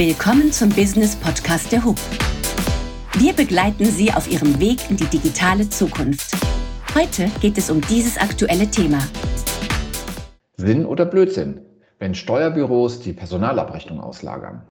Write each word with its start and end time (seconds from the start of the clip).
Willkommen 0.00 0.50
zum 0.50 0.70
Business 0.70 1.14
Podcast 1.14 1.70
der 1.72 1.84
HUB. 1.84 1.98
Wir 3.18 3.34
begleiten 3.34 3.84
Sie 3.84 4.10
auf 4.10 4.32
Ihrem 4.32 4.58
Weg 4.58 4.88
in 4.88 4.96
die 4.96 5.04
digitale 5.04 5.68
Zukunft. 5.68 6.34
Heute 6.94 7.28
geht 7.42 7.58
es 7.58 7.70
um 7.70 7.82
dieses 7.82 8.16
aktuelle 8.16 8.66
Thema. 8.66 9.00
Sinn 10.56 10.86
oder 10.86 11.04
Blödsinn, 11.04 11.60
wenn 11.98 12.14
Steuerbüros 12.14 13.00
die 13.00 13.12
Personalabrechnung 13.12 14.00
auslagern? 14.00 14.62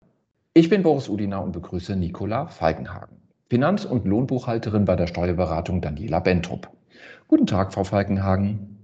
Ich 0.56 0.68
bin 0.68 0.81
Boris 0.81 1.08
Udina 1.08 1.38
und 1.38 1.52
begrüße 1.52 1.96
Nicola 1.96 2.48
Falkenhagen, 2.48 3.18
Finanz- 3.52 3.86
und 3.86 4.08
Lohnbuchhalterin 4.08 4.86
bei 4.86 4.96
der 4.96 5.06
Steuerberatung 5.06 5.80
Daniela 5.80 6.22
Bentrup. 6.22 6.72
Guten 7.28 7.46
Tag, 7.46 7.72
Frau 7.72 7.84
Falkenhagen. 7.84 8.79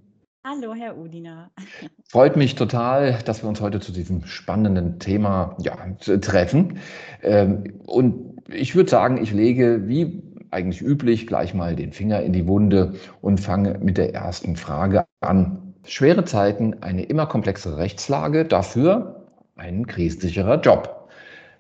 Hallo, 0.48 0.76
Herr 0.76 0.96
Udina. 0.96 1.50
Freut 2.08 2.36
mich 2.36 2.54
total, 2.54 3.18
dass 3.26 3.42
wir 3.42 3.50
uns 3.50 3.62
heute 3.62 3.80
zu 3.80 3.92
diesem 3.92 4.28
spannenden 4.28 5.00
Thema 5.00 5.58
ja, 5.58 5.76
treffen. 6.18 6.78
Ähm, 7.24 7.82
und 7.88 8.44
ich 8.54 8.76
würde 8.76 8.88
sagen, 8.88 9.18
ich 9.18 9.34
lege 9.34 9.88
wie 9.88 10.22
eigentlich 10.52 10.84
üblich 10.84 11.26
gleich 11.26 11.56
mal 11.56 11.76
den 11.76 11.94
Finger 11.94 12.22
in 12.22 12.32
die 12.32 12.46
Wunde 12.46 12.94
und 13.22 13.40
fange 13.40 13.80
mit 13.82 13.98
der 13.98 14.14
ersten 14.14 14.56
Frage 14.56 15.06
an. 15.20 15.74
Schwere 15.84 16.26
Zeiten, 16.26 16.76
eine 16.84 17.06
immer 17.06 17.26
komplexere 17.26 17.78
Rechtslage, 17.78 18.46
dafür 18.46 19.26
ein 19.56 19.88
krisensicherer 19.88 20.62
Job. 20.62 21.10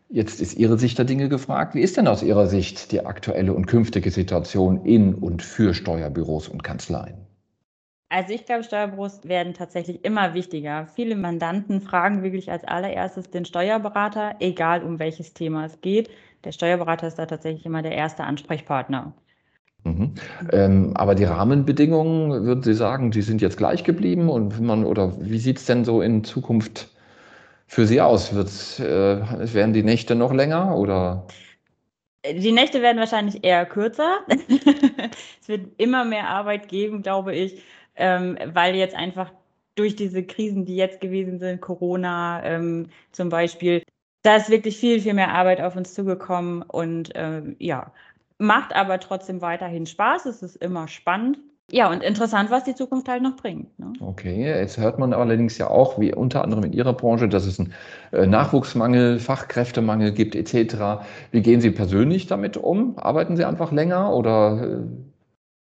Jetzt 0.10 0.40
ist 0.40 0.60
Ihre 0.60 0.78
Sicht 0.78 1.00
der 1.00 1.06
Dinge 1.06 1.28
gefragt. 1.28 1.74
Wie 1.74 1.82
ist 1.82 1.98
denn 1.98 2.08
aus 2.08 2.22
Ihrer 2.22 2.46
Sicht 2.46 2.92
die 2.92 3.04
aktuelle 3.04 3.54
und 3.56 3.66
künftige 3.66 4.12
Situation 4.12 4.86
in 4.86 5.16
und 5.16 5.42
für 5.42 5.74
Steuerbüros 5.74 6.48
und 6.48 6.64
Kanzleien? 6.64 7.26
Also 8.10 8.34
ich 8.34 8.46
glaube, 8.46 8.64
Steuerbüros 8.64 9.22
werden 9.24 9.54
tatsächlich 9.54 10.06
immer 10.06 10.34
wichtiger. 10.36 10.88
Viele 10.96 11.16
Mandanten 11.16 11.82
fragen 11.82 12.22
wirklich 12.22 12.52
als 12.52 12.64
allererstes 12.64 13.32
den 13.32 13.46
Steuerberater, 13.46 14.36
egal 14.40 14.84
um 14.84 15.00
welches 15.00 15.34
Thema 15.34 15.66
es 15.66 15.82
geht. 15.82 16.10
Der 16.44 16.52
Steuerberater 16.52 17.08
ist 17.08 17.18
da 17.18 17.26
tatsächlich 17.26 17.66
immer 17.66 17.82
der 17.82 17.94
erste 17.94 18.24
Ansprechpartner. 18.24 19.14
Mhm. 19.84 20.14
Ähm, 20.52 20.92
aber 20.96 21.16
die 21.16 21.24
Rahmenbedingungen, 21.24 22.46
würden 22.46 22.64
Sie 22.64 22.76
sagen, 22.76 23.10
die 23.10 23.22
sind 23.24 23.42
jetzt 23.42 23.58
gleich 23.58 23.84
geblieben 23.84 24.30
und 24.30 24.60
man, 24.62 24.86
oder 24.86 25.14
wie 25.20 25.40
sieht 25.40 25.58
es 25.58 25.66
denn 25.66 25.84
so 25.84 26.02
in 26.02 26.24
Zukunft 26.24 26.90
für 27.66 27.88
Sie 27.88 28.02
aus? 28.02 28.36
Wird's, 28.36 28.80
äh, 28.80 29.54
werden 29.54 29.74
die 29.74 29.84
Nächte 29.84 30.14
noch 30.14 30.32
länger 30.32 30.78
oder? 30.78 31.26
Die 32.26 32.52
Nächte 32.52 32.82
werden 32.82 32.98
wahrscheinlich 32.98 33.44
eher 33.44 33.66
kürzer. 33.66 34.20
es 35.42 35.48
wird 35.48 35.70
immer 35.78 36.06
mehr 36.06 36.30
Arbeit 36.30 36.68
geben, 36.68 37.02
glaube 37.02 37.36
ich 37.36 37.62
ähm, 37.96 38.38
weil 38.54 38.76
jetzt 38.76 38.96
einfach 38.96 39.32
durch 39.76 39.96
diese 39.96 40.24
Krisen, 40.24 40.66
die 40.66 40.76
jetzt 40.76 41.02
gewesen 41.02 41.40
sind, 41.40 41.62
Corona 41.62 42.44
ähm, 42.44 42.88
zum 43.12 43.30
Beispiel, 43.30 43.84
da 44.24 44.38
ist 44.38 44.50
wirklich 44.50 44.78
viel, 44.78 45.02
viel 45.02 45.14
mehr 45.14 45.34
Arbeit 45.34 45.62
auf 45.62 45.76
uns 45.76 45.94
zugekommen 45.94 46.62
und 46.64 47.12
ähm, 47.16 47.56
ja, 47.60 47.92
macht 48.38 48.76
aber 48.76 49.00
trotzdem 49.00 49.42
weiterhin 49.42 49.86
Spaß. 49.86 50.26
Es 50.26 50.42
ist 50.42 50.56
immer 50.56 50.88
spannend. 50.88 51.38
Ja, 51.72 51.90
und 51.90 52.04
interessant, 52.04 52.52
was 52.52 52.64
die 52.64 52.76
Zukunft 52.76 53.10
halt 53.10 53.24
noch 53.24 53.36
bringt. 53.38 53.78
Ne? 53.80 53.94
Okay, 54.00 54.46
jetzt 54.46 54.78
hört 54.78 55.00
man 55.00 55.14
allerdings 55.14 55.58
ja 55.58 55.68
auch, 55.68 56.00
wie 56.00 56.14
unter 56.14 56.44
anderem 56.44 56.64
in 56.64 56.74
Ihrer 56.74 56.94
Branche, 56.94 57.28
dass 57.28 57.48
es 57.48 57.60
einen 57.60 57.74
äh, 58.12 58.28
Nachwuchsmangel, 58.28 59.20
Fachkräftemangel 59.20 60.12
gibt 60.12 60.36
etc. 60.36 61.04
Wie 61.32 61.42
gehen 61.42 61.62
Sie 61.62 61.72
persönlich 61.72 62.28
damit 62.28 62.56
um? 62.56 63.00
Arbeiten 63.00 63.36
Sie 63.36 63.46
einfach 63.46 63.72
länger 63.72 64.14
oder 64.14 64.62
äh, 64.62 64.78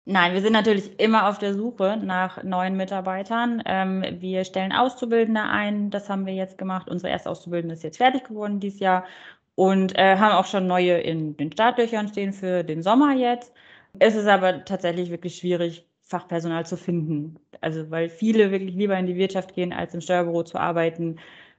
Nein, 0.10 0.34
wir 0.34 0.42
sind 0.42 0.54
natürlich 0.54 0.98
immer 1.02 1.28
auf 1.28 1.38
der 1.38 1.54
Suche 1.54 1.98
nach 2.02 2.42
neuen 2.42 2.78
Mitarbeitern. 2.78 3.62
Ähm, 3.66 4.06
wir 4.22 4.46
stellen 4.46 4.72
Auszubildende 4.72 5.42
ein, 5.42 5.90
das 5.90 6.10
haben 6.10 6.26
wir 6.26 6.34
jetzt 6.34 6.58
gemacht. 6.58 6.88
Unsere 6.90 7.12
erste 7.12 7.30
Auszubildende 7.30 7.76
ist 7.76 7.84
jetzt 7.84 7.98
fertig 7.98 8.24
geworden 8.24 8.62
dieses 8.62 8.80
Jahr 8.80 9.04
und 9.56 9.98
äh, 9.98 10.16
haben 10.18 10.32
auch 10.32 10.46
schon 10.46 10.66
neue 10.66 10.98
in 11.02 11.36
den 11.36 11.52
Startlöchern 11.52 12.08
stehen 12.08 12.32
für 12.32 12.64
den 12.64 12.84
Sommer 12.84 13.16
jetzt. 13.16 13.54
Es 14.00 14.16
ist 14.16 14.28
aber 14.28 14.64
tatsächlich 14.64 15.10
wirklich 15.10 15.36
schwierig, 15.38 15.86
Fachpersonal 16.04 16.66
zu 16.66 16.78
finden. 16.78 17.38
Also 17.60 17.92
weil 17.92 18.10
viele 18.10 18.52
wirklich 18.52 18.76
lieber 18.76 18.98
in 18.98 19.08
die 19.08 19.18
Wirtschaft 19.18 19.54
gehen, 19.56 19.74
als 19.74 19.94
im 19.94 20.00
Steuerbüro 20.02 20.44
zu 20.44 20.58
arbeiten. 20.58 21.18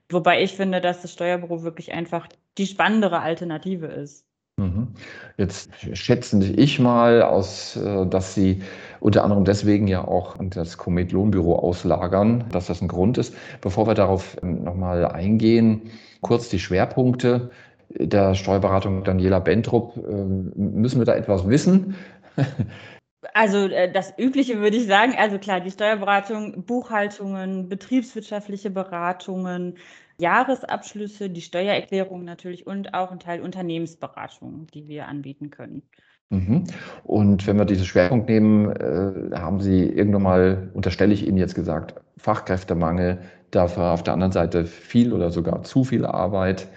Wobei 0.08 0.42
ich 0.42 0.54
finde, 0.54 0.80
dass 0.80 1.02
das 1.02 1.12
Steuerbüro 1.12 1.64
wirklich 1.64 1.92
einfach 1.92 2.28
die 2.56 2.66
spannendere 2.66 3.20
Alternative 3.20 3.86
ist. 3.88 4.27
Mhm. 4.58 4.88
Jetzt 5.36 5.70
schätzen 5.92 6.42
ich 6.58 6.80
mal 6.80 7.22
aus, 7.22 7.76
äh, 7.76 8.06
dass 8.06 8.34
Sie 8.34 8.60
unter 9.00 9.22
anderem 9.22 9.44
deswegen 9.44 9.86
ja 9.86 10.06
auch 10.06 10.36
das 10.40 10.76
Komet 10.76 11.12
Lohnbüro 11.12 11.56
auslagern, 11.56 12.44
dass 12.50 12.66
das 12.66 12.82
ein 12.82 12.88
Grund 12.88 13.18
ist. 13.18 13.34
Bevor 13.60 13.86
wir 13.86 13.94
darauf 13.94 14.36
ähm, 14.42 14.64
nochmal 14.64 15.06
eingehen, 15.06 15.82
kurz 16.22 16.48
die 16.48 16.58
Schwerpunkte 16.58 17.50
der 17.90 18.34
Steuerberatung 18.34 19.04
Daniela 19.04 19.38
Bentrup. 19.38 19.96
Ähm, 19.96 20.52
müssen 20.56 21.00
wir 21.00 21.06
da 21.06 21.14
etwas 21.14 21.48
wissen? 21.48 21.94
Also 23.34 23.68
äh, 23.68 23.90
das 23.90 24.14
Übliche 24.16 24.60
würde 24.60 24.76
ich 24.76 24.86
sagen, 24.86 25.14
also 25.16 25.38
klar, 25.38 25.60
die 25.60 25.70
Steuerberatung, 25.70 26.64
Buchhaltungen, 26.64 27.68
betriebswirtschaftliche 27.68 28.70
Beratungen, 28.70 29.76
Jahresabschlüsse, 30.20 31.30
die 31.30 31.40
Steuererklärung 31.40 32.24
natürlich 32.24 32.66
und 32.66 32.94
auch 32.94 33.10
ein 33.10 33.20
Teil 33.20 33.40
Unternehmensberatung, 33.40 34.66
die 34.72 34.88
wir 34.88 35.06
anbieten 35.06 35.50
können. 35.50 35.82
Mhm. 36.30 36.64
Und 37.04 37.46
wenn 37.46 37.56
wir 37.56 37.64
diesen 37.64 37.86
Schwerpunkt 37.86 38.28
nehmen, 38.28 38.70
äh, 38.70 39.36
haben 39.36 39.60
Sie 39.60 39.84
irgendwann 39.84 40.22
mal, 40.22 40.70
unterstelle 40.74 41.14
ich 41.14 41.26
Ihnen 41.26 41.38
jetzt 41.38 41.54
gesagt, 41.54 41.94
Fachkräftemangel, 42.18 43.22
dafür 43.50 43.92
auf 43.92 44.02
der 44.02 44.12
anderen 44.12 44.32
Seite 44.32 44.66
viel 44.66 45.12
oder 45.12 45.30
sogar 45.30 45.62
zu 45.62 45.84
viel 45.84 46.04
Arbeit. 46.04 46.68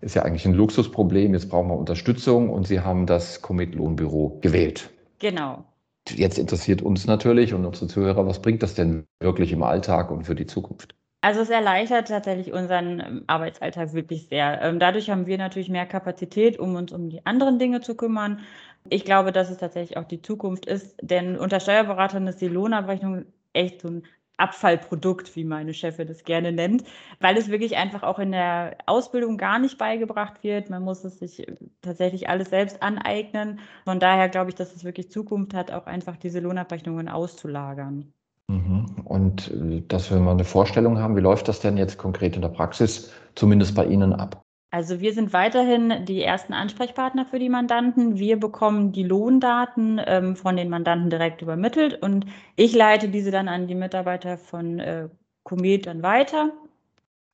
Ist 0.00 0.16
ja 0.16 0.22
eigentlich 0.22 0.44
ein 0.44 0.54
Luxusproblem. 0.54 1.34
Jetzt 1.34 1.48
brauchen 1.48 1.68
wir 1.68 1.76
Unterstützung 1.76 2.50
und 2.50 2.66
Sie 2.66 2.80
haben 2.80 3.06
das 3.06 3.42
Commit 3.42 3.74
Lohnbüro 3.74 4.38
gewählt. 4.40 4.90
Genau. 5.20 5.64
Jetzt 6.10 6.38
interessiert 6.38 6.82
uns 6.82 7.06
natürlich 7.06 7.52
und 7.54 7.64
unsere 7.64 7.88
Zuhörer, 7.88 8.26
was 8.26 8.40
bringt 8.40 8.62
das 8.62 8.74
denn 8.74 9.06
wirklich 9.20 9.52
im 9.52 9.62
Alltag 9.62 10.10
und 10.10 10.24
für 10.24 10.34
die 10.34 10.46
Zukunft? 10.46 10.94
Also 11.20 11.40
es 11.40 11.50
erleichtert 11.50 12.08
tatsächlich 12.08 12.52
unseren 12.52 13.00
ähm, 13.00 13.24
Arbeitsalltag 13.26 13.94
wirklich 13.94 14.28
sehr. 14.28 14.60
Ähm, 14.62 14.78
dadurch 14.78 15.10
haben 15.10 15.26
wir 15.26 15.38
natürlich 15.38 15.68
mehr 15.68 15.86
Kapazität, 15.86 16.58
um 16.58 16.76
uns 16.76 16.92
um 16.92 17.08
die 17.08 17.24
anderen 17.26 17.58
Dinge 17.58 17.80
zu 17.80 17.96
kümmern. 17.96 18.40
Ich 18.88 19.04
glaube, 19.04 19.32
dass 19.32 19.50
es 19.50 19.58
tatsächlich 19.58 19.96
auch 19.96 20.04
die 20.04 20.22
Zukunft 20.22 20.66
ist, 20.66 20.96
denn 21.02 21.36
unter 21.36 21.58
Steuerberatern 21.58 22.28
ist 22.28 22.40
die 22.40 22.48
Lohnabrechnung 22.48 23.24
echt 23.52 23.80
so 23.80 23.88
ein 23.88 24.02
Abfallprodukt, 24.36 25.34
wie 25.36 25.44
meine 25.44 25.74
Chefin 25.74 26.08
das 26.08 26.24
gerne 26.24 26.52
nennt, 26.52 26.84
weil 27.20 27.36
es 27.36 27.48
wirklich 27.48 27.76
einfach 27.76 28.02
auch 28.02 28.18
in 28.18 28.32
der 28.32 28.76
Ausbildung 28.86 29.38
gar 29.38 29.58
nicht 29.58 29.78
beigebracht 29.78 30.42
wird. 30.42 30.70
Man 30.70 30.82
muss 30.82 31.04
es 31.04 31.18
sich 31.18 31.46
tatsächlich 31.82 32.28
alles 32.28 32.50
selbst 32.50 32.82
aneignen. 32.82 33.60
Von 33.84 34.00
daher 34.00 34.28
glaube 34.28 34.50
ich, 34.50 34.56
dass 34.56 34.74
es 34.74 34.84
wirklich 34.84 35.10
Zukunft 35.10 35.54
hat, 35.54 35.70
auch 35.70 35.86
einfach 35.86 36.16
diese 36.16 36.40
Lohnabrechnungen 36.40 37.08
auszulagern. 37.08 38.12
Mhm. 38.48 38.86
Und 39.04 39.50
äh, 39.50 39.82
dass 39.88 40.10
wir 40.10 40.18
mal 40.18 40.32
eine 40.32 40.44
Vorstellung 40.44 40.98
haben, 40.98 41.16
wie 41.16 41.20
läuft 41.20 41.48
das 41.48 41.60
denn 41.60 41.76
jetzt 41.76 41.98
konkret 41.98 42.36
in 42.36 42.42
der 42.42 42.48
Praxis, 42.48 43.12
zumindest 43.34 43.74
bei 43.74 43.86
Ihnen 43.86 44.12
ab? 44.12 44.45
Also 44.70 45.00
wir 45.00 45.14
sind 45.14 45.32
weiterhin 45.32 46.04
die 46.04 46.22
ersten 46.22 46.52
Ansprechpartner 46.52 47.24
für 47.26 47.38
die 47.38 47.48
Mandanten. 47.48 48.18
Wir 48.18 48.38
bekommen 48.38 48.92
die 48.92 49.04
Lohndaten 49.04 50.00
ähm, 50.04 50.36
von 50.36 50.56
den 50.56 50.68
Mandanten 50.68 51.08
direkt 51.08 51.40
übermittelt 51.40 52.02
und 52.02 52.26
ich 52.56 52.74
leite 52.74 53.08
diese 53.08 53.30
dann 53.30 53.48
an 53.48 53.68
die 53.68 53.74
Mitarbeiter 53.74 54.38
von 54.38 54.78
äh, 54.80 55.08
Comet 55.44 55.86
dann 55.86 56.02
weiter 56.02 56.52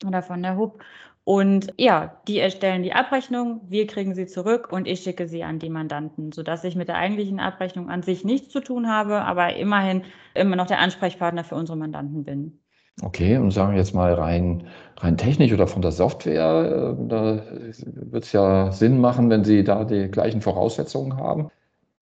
oder 0.07 0.23
von 0.23 0.43
der 0.43 0.57
HUB. 0.57 0.83
Und 1.25 1.73
ja, 1.79 2.21
die 2.27 2.39
erstellen 2.39 2.83
die 2.83 2.93
Abrechnung, 2.95 3.61
wir 3.69 3.87
kriegen 3.87 4.15
sie 4.15 4.27
zurück 4.27 4.73
und 4.73 4.89
ich 4.89 5.03
schicke 5.03 5.29
sie 5.29 5.45
an 5.45 5.59
die 5.61 5.71
Mandanten, 5.71 6.33
sodass 6.33 6.65
ich 6.65 6.75
mit 6.75 6.89
der 6.89 6.97
eigentlichen 6.97 7.39
Abrechnung 7.41 7.91
an 7.91 8.03
sich 8.03 8.25
nichts 8.25 8.49
zu 8.51 8.61
tun 8.61 8.89
habe, 8.89 9.23
aber 9.23 9.55
immerhin 9.57 10.05
immer 10.35 10.57
noch 10.57 10.67
der 10.67 10.81
Ansprechpartner 10.81 11.45
für 11.45 11.55
unsere 11.55 11.79
Mandanten 11.79 12.25
bin. 12.25 12.61
Okay, 13.01 13.39
und 13.39 13.51
sagen 13.51 13.73
wir 13.73 13.79
jetzt 13.79 13.95
mal 13.95 14.13
rein, 14.13 14.69
rein 14.99 15.17
technisch 15.17 15.53
oder 15.53 15.67
von 15.67 15.81
der 15.83 15.93
Software, 15.93 16.97
äh, 16.99 17.09
da 17.09 17.43
wird 17.85 18.25
es 18.25 18.33
ja 18.33 18.71
Sinn 18.71 19.01
machen, 19.01 19.31
wenn 19.31 19.45
Sie 19.45 19.65
da 19.65 19.85
die 19.85 20.09
gleichen 20.09 20.43
Voraussetzungen 20.43 21.17
haben. 21.17 21.51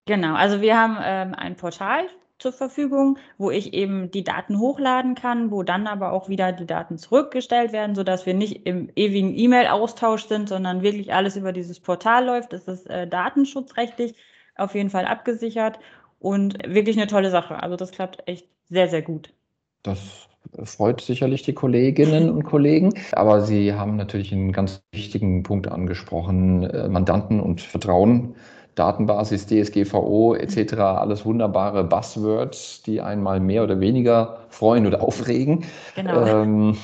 Genau, 0.06 0.34
also 0.34 0.62
wir 0.62 0.78
haben 0.78 0.98
ähm, 1.04 1.36
ein 1.36 1.56
Portal 1.56 2.06
zur 2.40 2.54
Verfügung, 2.54 3.20
wo 3.38 3.52
ich 3.52 3.74
eben 3.74 4.10
die 4.12 4.24
Daten 4.24 4.60
hochladen 4.60 5.14
kann, 5.14 5.52
wo 5.52 5.62
dann 5.62 5.88
aber 5.88 6.14
auch 6.14 6.30
wieder 6.30 6.52
die 6.52 6.66
Daten 6.66 6.98
zurückgestellt 6.98 7.74
werden, 7.74 7.96
sodass 7.96 8.26
wir 8.26 8.34
nicht 8.34 8.66
im 8.66 8.90
ewigen 8.96 9.38
E-Mail-Austausch 9.38 10.26
sind, 10.26 10.50
sondern 10.50 10.82
wirklich 10.82 11.14
alles 11.14 11.36
über 11.36 11.52
dieses 11.52 11.80
Portal 11.80 12.26
läuft. 12.26 12.54
Das 12.54 12.68
ist 12.68 12.90
äh, 12.90 13.08
datenschutzrechtlich 13.08 14.16
auf 14.56 14.74
jeden 14.74 14.90
Fall 14.90 15.06
abgesichert 15.06 15.80
und 16.20 16.58
wirklich 16.66 16.98
eine 16.98 17.08
tolle 17.08 17.30
Sache. 17.30 17.62
Also 17.62 17.76
das 17.76 17.92
klappt 17.92 18.28
echt 18.28 18.48
sehr, 18.70 18.88
sehr 18.88 19.02
gut. 19.02 19.34
Das 19.84 20.29
freut 20.64 21.02
sicherlich 21.02 21.44
die 21.44 21.54
Kolleginnen 21.54 22.30
und 22.30 22.44
Kollegen. 22.44 22.94
Aber 23.12 23.42
Sie 23.42 23.74
haben 23.74 23.96
natürlich 23.96 24.32
einen 24.32 24.52
ganz 24.52 24.82
wichtigen 24.92 25.44
Punkt 25.44 25.68
angesprochen, 25.68 26.64
äh, 26.64 26.88
Mandanten 26.90 27.40
und 27.40 27.62
Vertrauen 27.62 28.36
Datenbasis, 28.80 29.46
DSGVO 29.46 30.36
etc., 30.36 30.74
alles 30.80 31.26
wunderbare 31.26 31.84
Buzzwords, 31.84 32.82
die 32.84 33.02
einmal 33.02 33.42
mehr 33.42 33.64
oder 33.64 33.82
weniger 33.82 34.38
freuen 34.50 34.88
oder 34.88 35.04
aufregen. 35.04 35.66
Genau. 35.96 36.26
Ähm, 36.26 36.78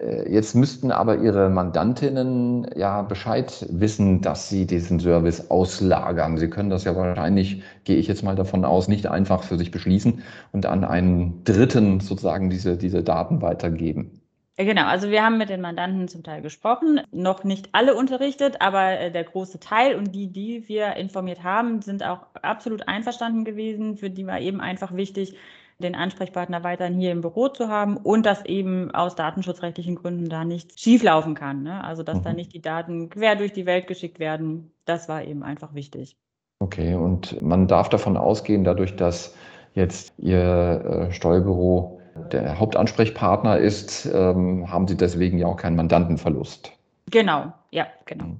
äh, 0.00 0.32
jetzt 0.32 0.54
müssten 0.54 0.92
aber 0.92 1.16
Ihre 1.18 1.50
Mandantinnen 1.50 2.68
ja 2.76 3.02
Bescheid 3.02 3.66
wissen, 3.68 4.20
dass 4.20 4.48
Sie 4.48 4.66
diesen 4.66 5.00
Service 5.00 5.50
auslagern. 5.50 6.38
Sie 6.38 6.48
können 6.48 6.70
das 6.70 6.84
ja 6.84 6.94
wahrscheinlich, 6.94 7.62
gehe 7.82 7.96
ich 7.96 8.06
jetzt 8.06 8.22
mal 8.22 8.36
davon 8.36 8.64
aus, 8.64 8.86
nicht 8.86 9.08
einfach 9.08 9.42
für 9.42 9.58
sich 9.58 9.72
beschließen 9.72 10.22
und 10.52 10.66
an 10.66 10.84
einen 10.84 11.42
Dritten 11.42 11.98
sozusagen 11.98 12.48
diese, 12.48 12.76
diese 12.76 13.02
Daten 13.02 13.42
weitergeben. 13.42 14.20
Genau, 14.60 14.86
also 14.86 15.08
wir 15.10 15.24
haben 15.24 15.38
mit 15.38 15.50
den 15.50 15.60
Mandanten 15.60 16.08
zum 16.08 16.24
Teil 16.24 16.42
gesprochen, 16.42 17.00
noch 17.12 17.44
nicht 17.44 17.68
alle 17.72 17.94
unterrichtet, 17.94 18.60
aber 18.60 18.98
äh, 18.98 19.12
der 19.12 19.22
große 19.22 19.60
Teil 19.60 19.94
und 19.94 20.12
die, 20.16 20.32
die 20.32 20.68
wir 20.68 20.96
informiert 20.96 21.44
haben, 21.44 21.80
sind 21.80 22.02
auch 22.02 22.26
absolut 22.42 22.88
einverstanden 22.88 23.44
gewesen. 23.44 23.96
Für 23.96 24.10
die 24.10 24.26
war 24.26 24.40
eben 24.40 24.60
einfach 24.60 24.96
wichtig, 24.96 25.36
den 25.80 25.94
Ansprechpartner 25.94 26.64
weiterhin 26.64 26.98
hier 26.98 27.12
im 27.12 27.20
Büro 27.20 27.46
zu 27.46 27.68
haben 27.68 27.96
und 27.96 28.26
dass 28.26 28.44
eben 28.46 28.90
aus 28.90 29.14
datenschutzrechtlichen 29.14 29.94
Gründen 29.94 30.28
da 30.28 30.44
nichts 30.44 30.80
schieflaufen 30.80 31.36
kann. 31.36 31.62
Ne? 31.62 31.84
Also 31.84 32.02
dass 32.02 32.18
mhm. 32.18 32.24
da 32.24 32.32
nicht 32.32 32.52
die 32.52 32.60
Daten 32.60 33.10
quer 33.10 33.36
durch 33.36 33.52
die 33.52 33.64
Welt 33.64 33.86
geschickt 33.86 34.18
werden, 34.18 34.72
das 34.84 35.08
war 35.08 35.22
eben 35.22 35.44
einfach 35.44 35.72
wichtig. 35.74 36.16
Okay, 36.58 36.94
und 36.94 37.40
man 37.40 37.68
darf 37.68 37.88
davon 37.90 38.16
ausgehen, 38.16 38.64
dadurch, 38.64 38.96
dass 38.96 39.36
jetzt 39.74 40.14
Ihr 40.18 41.08
äh, 41.08 41.12
Steuerbüro 41.12 41.97
der 42.32 42.58
Hauptansprechpartner 42.58 43.58
ist, 43.58 44.08
ähm, 44.12 44.70
haben 44.70 44.88
Sie 44.88 44.96
deswegen 44.96 45.38
ja 45.38 45.46
auch 45.46 45.56
keinen 45.56 45.76
Mandantenverlust. 45.76 46.72
Genau, 47.10 47.52
ja, 47.70 47.86
genau. 48.06 48.36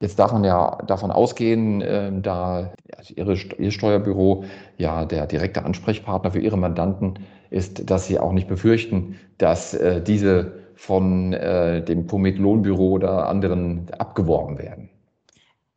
Jetzt 0.00 0.18
darf 0.18 0.32
man 0.32 0.44
ja 0.44 0.78
davon 0.86 1.10
ausgehen, 1.10 1.80
äh, 1.80 2.12
da 2.20 2.72
also 2.96 3.14
Ihre, 3.14 3.34
Ihr 3.34 3.70
Steuerbüro 3.72 4.44
ja 4.76 5.04
der 5.04 5.26
direkte 5.26 5.64
Ansprechpartner 5.64 6.30
für 6.30 6.38
Ihre 6.38 6.56
Mandanten 6.56 7.18
ist, 7.50 7.90
dass 7.90 8.06
Sie 8.06 8.18
auch 8.18 8.32
nicht 8.32 8.48
befürchten, 8.48 9.18
dass 9.38 9.74
äh, 9.74 10.00
diese 10.00 10.52
von 10.76 11.32
äh, 11.32 11.82
dem 11.82 12.06
Pomit 12.06 12.38
Lohnbüro 12.38 12.90
oder 12.90 13.28
anderen 13.28 13.88
abgeworben 13.98 14.58
werden. 14.58 14.88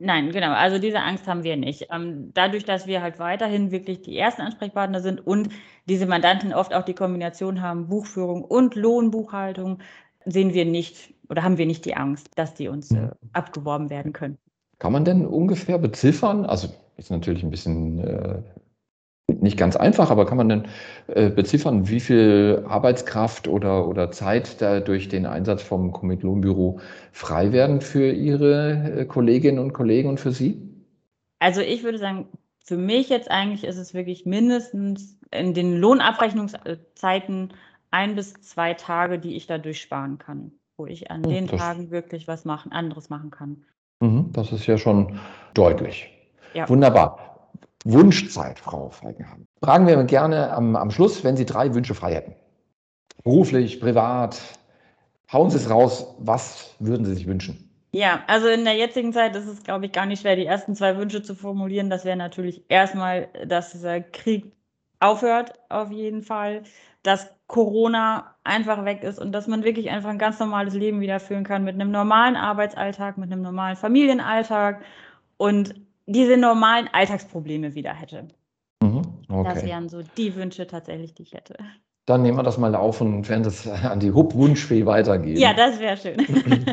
Nein, 0.03 0.31
genau. 0.31 0.51
Also 0.51 0.79
diese 0.79 0.99
Angst 0.99 1.27
haben 1.27 1.43
wir 1.43 1.55
nicht. 1.57 1.87
Ähm, 1.91 2.31
dadurch, 2.33 2.65
dass 2.65 2.87
wir 2.87 3.03
halt 3.03 3.19
weiterhin 3.19 3.69
wirklich 3.69 4.01
die 4.01 4.17
ersten 4.17 4.41
Ansprechpartner 4.41 4.99
sind 4.99 5.25
und 5.25 5.49
diese 5.87 6.07
Mandanten 6.07 6.53
oft 6.53 6.73
auch 6.73 6.83
die 6.83 6.95
Kombination 6.95 7.61
haben, 7.61 7.87
Buchführung 7.87 8.43
und 8.43 8.73
Lohnbuchhaltung, 8.75 9.77
sehen 10.25 10.55
wir 10.55 10.65
nicht 10.65 11.13
oder 11.29 11.43
haben 11.43 11.59
wir 11.59 11.67
nicht 11.67 11.85
die 11.85 11.95
Angst, 11.95 12.29
dass 12.35 12.55
die 12.55 12.67
uns 12.67 12.91
äh, 12.91 13.09
abgeworben 13.33 13.91
werden 13.91 14.11
können. 14.11 14.39
Kann 14.79 14.91
man 14.91 15.05
denn 15.05 15.25
ungefähr 15.25 15.77
beziffern? 15.77 16.45
Also 16.45 16.69
ist 16.97 17.11
natürlich 17.11 17.43
ein 17.43 17.51
bisschen 17.51 17.99
äh, 17.99 18.41
nicht 19.39 19.57
ganz 19.57 19.75
einfach, 19.75 20.11
aber 20.11 20.25
kann 20.25 20.37
man 20.37 20.49
denn 20.49 20.67
äh, 21.07 21.29
beziffern, 21.29 21.87
wie 21.87 21.99
viel 21.99 22.65
Arbeitskraft 22.67 23.47
oder, 23.47 23.87
oder 23.87 24.11
Zeit 24.11 24.61
da 24.61 24.79
durch 24.79 25.09
den 25.09 25.25
Einsatz 25.25 25.61
vom 25.61 25.91
Commit 25.91 26.23
Lohnbüro 26.23 26.79
frei 27.11 27.51
werden 27.51 27.81
für 27.81 28.11
Ihre 28.11 28.99
äh, 29.01 29.05
Kolleginnen 29.05 29.59
und 29.59 29.73
Kollegen 29.73 30.09
und 30.09 30.19
für 30.19 30.31
Sie? 30.31 30.61
Also 31.39 31.61
ich 31.61 31.83
würde 31.83 31.97
sagen, 31.97 32.27
für 32.63 32.77
mich 32.77 33.09
jetzt 33.09 33.31
eigentlich 33.31 33.63
ist 33.63 33.77
es 33.77 33.93
wirklich 33.93 34.25
mindestens 34.25 35.17
in 35.31 35.53
den 35.53 35.77
Lohnabrechnungszeiten 35.77 37.53
ein 37.89 38.15
bis 38.15 38.33
zwei 38.33 38.73
Tage, 38.73 39.19
die 39.19 39.35
ich 39.35 39.47
dadurch 39.47 39.81
sparen 39.81 40.17
kann, 40.17 40.51
wo 40.77 40.85
ich 40.85 41.11
an 41.11 41.23
hm, 41.23 41.29
den 41.29 41.47
das, 41.47 41.59
Tagen 41.59 41.91
wirklich 41.91 42.27
was 42.27 42.45
machen, 42.45 42.71
anderes 42.71 43.09
machen 43.09 43.31
kann. 43.31 43.65
Mhm, 43.99 44.31
das 44.33 44.51
ist 44.51 44.65
ja 44.67 44.77
schon 44.77 45.19
deutlich. 45.53 46.09
Ja. 46.53 46.67
Wunderbar. 46.67 47.30
Wunschzeit, 47.85 48.59
Frau 48.59 48.89
Feigenhagen. 48.89 49.47
Fragen 49.63 49.87
wir 49.87 50.03
gerne 50.03 50.51
am, 50.53 50.75
am 50.75 50.91
Schluss, 50.91 51.23
wenn 51.23 51.35
Sie 51.35 51.45
drei 51.45 51.73
Wünsche 51.73 51.95
frei 51.95 52.15
hätten. 52.15 52.35
Beruflich, 53.23 53.79
privat, 53.79 54.41
hauen 55.31 55.49
Sie 55.49 55.57
es 55.57 55.69
raus. 55.69 56.15
Was 56.19 56.75
würden 56.79 57.05
Sie 57.05 57.13
sich 57.13 57.27
wünschen? 57.27 57.69
Ja, 57.93 58.23
also 58.27 58.47
in 58.47 58.63
der 58.63 58.75
jetzigen 58.75 59.11
Zeit 59.11 59.35
ist 59.35 59.47
es, 59.47 59.63
glaube 59.63 59.85
ich, 59.85 59.91
gar 59.91 60.05
nicht 60.05 60.21
schwer, 60.21 60.35
die 60.35 60.45
ersten 60.45 60.75
zwei 60.75 60.97
Wünsche 60.97 61.23
zu 61.23 61.35
formulieren. 61.35 61.89
Das 61.89 62.05
wäre 62.05 62.15
natürlich 62.15 62.63
erstmal, 62.69 63.27
dass 63.45 63.71
dieser 63.71 63.99
Krieg 63.99 64.53
aufhört, 64.99 65.53
auf 65.69 65.91
jeden 65.91 66.21
Fall, 66.21 66.63
dass 67.03 67.29
Corona 67.47 68.35
einfach 68.43 68.85
weg 68.85 69.03
ist 69.03 69.19
und 69.19 69.33
dass 69.33 69.47
man 69.47 69.63
wirklich 69.63 69.89
einfach 69.89 70.09
ein 70.09 70.19
ganz 70.19 70.39
normales 70.39 70.73
Leben 70.73 71.01
wieder 71.01 71.19
führen 71.19 71.43
kann 71.43 71.63
mit 71.63 71.75
einem 71.75 71.91
normalen 71.91 72.37
Arbeitsalltag, 72.37 73.17
mit 73.17 73.31
einem 73.31 73.41
normalen 73.41 73.75
Familienalltag 73.75 74.81
und 75.37 75.75
diese 76.11 76.37
normalen 76.37 76.89
Alltagsprobleme 76.91 77.75
wieder 77.75 77.93
hätte. 77.93 78.27
Mhm, 78.81 79.01
okay. 79.27 79.53
Das 79.53 79.65
wären 79.65 79.89
so 79.89 80.01
die 80.17 80.35
Wünsche 80.35 80.67
tatsächlich, 80.67 81.13
die 81.13 81.23
ich 81.23 81.33
hätte. 81.33 81.55
Dann 82.05 82.23
nehmen 82.23 82.37
wir 82.37 82.43
das 82.43 82.57
mal 82.57 82.73
auf 82.75 82.99
und 82.99 83.29
werden 83.29 83.43
das 83.43 83.67
an 83.67 83.99
die 83.99 84.11
Hub-Wunschfee 84.11 84.85
weitergeben. 84.85 85.39
Ja, 85.39 85.53
das 85.53 85.79
wäre 85.79 85.97
schön. 85.97 86.19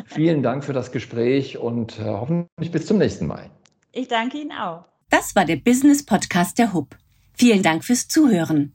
Vielen 0.07 0.43
Dank 0.43 0.65
für 0.65 0.73
das 0.73 0.91
Gespräch 0.91 1.59
und 1.59 1.99
äh, 1.99 2.05
hoffentlich 2.05 2.73
bis 2.73 2.87
zum 2.87 2.99
nächsten 2.99 3.27
Mal. 3.27 3.51
Ich 3.93 4.09
danke 4.09 4.39
Ihnen 4.39 4.53
auch. 4.53 4.85
Das 5.11 5.37
war 5.37 5.45
der 5.45 5.57
Business 5.57 6.05
Podcast 6.05 6.59
der 6.59 6.73
Hub. 6.73 6.97
Vielen 7.35 7.63
Dank 7.63 7.85
fürs 7.85 8.09
Zuhören. 8.09 8.75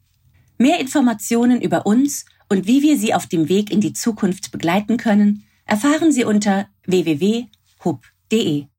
Mehr 0.57 0.80
Informationen 0.80 1.60
über 1.62 1.86
uns 1.86 2.25
und 2.50 2.68
wie 2.68 2.81
wir 2.81 2.98
Sie 2.98 3.13
auf 3.13 3.27
dem 3.27 3.50
Weg 3.50 3.71
in 3.71 3.81
die 3.81 3.94
Zukunft 3.94 4.51
begleiten 4.51 4.98
können, 4.98 5.44
erfahren 5.65 6.12
Sie 6.12 6.24
unter 6.24 6.68
www.hub.de. 6.86 8.68